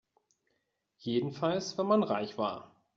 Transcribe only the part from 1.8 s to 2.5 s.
man reich